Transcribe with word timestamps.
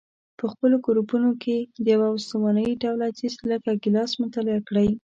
په 0.37 0.45
خپلو 0.51 0.75
ګروپونو 0.85 1.31
کې 1.43 1.57
د 1.83 1.85
یوه 1.93 2.07
استواني 2.17 2.67
ډوله 2.83 3.07
څیز 3.17 3.33
لکه 3.51 3.69
ګیلاس 3.83 4.11
مطالعه 4.21 4.57
وکړئ. 4.59 4.89